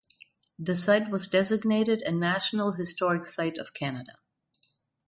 The 0.57 0.75
site 0.75 1.11
was 1.11 1.27
designated 1.27 2.01
a 2.01 2.11
National 2.11 2.71
Historic 2.71 3.23
Site 3.23 3.59
of 3.59 3.75
Canada. 3.75 4.13